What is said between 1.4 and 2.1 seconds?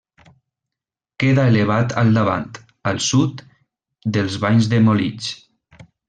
elevat al